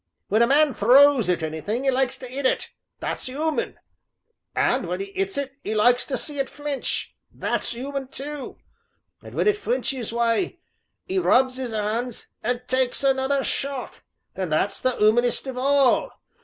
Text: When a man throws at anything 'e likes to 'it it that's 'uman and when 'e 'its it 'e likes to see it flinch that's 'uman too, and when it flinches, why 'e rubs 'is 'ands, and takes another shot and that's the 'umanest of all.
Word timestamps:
When 0.29 0.41
a 0.41 0.47
man 0.47 0.73
throws 0.73 1.29
at 1.29 1.43
anything 1.43 1.85
'e 1.85 1.91
likes 1.91 2.17
to 2.17 2.27
'it 2.31 2.43
it 2.43 2.71
that's 2.99 3.27
'uman 3.29 3.77
and 4.55 4.87
when 4.87 4.99
'e 4.99 5.05
'its 5.13 5.37
it 5.37 5.53
'e 5.63 5.75
likes 5.75 6.07
to 6.07 6.17
see 6.17 6.39
it 6.39 6.49
flinch 6.49 7.15
that's 7.31 7.75
'uman 7.75 8.07
too, 8.07 8.57
and 9.21 9.35
when 9.35 9.47
it 9.47 9.57
flinches, 9.57 10.11
why 10.11 10.57
'e 11.07 11.19
rubs 11.19 11.59
'is 11.59 11.71
'ands, 11.71 12.29
and 12.41 12.63
takes 12.67 13.03
another 13.03 13.43
shot 13.43 14.01
and 14.33 14.51
that's 14.51 14.79
the 14.79 14.97
'umanest 14.99 15.45
of 15.45 15.55
all. 15.55 16.11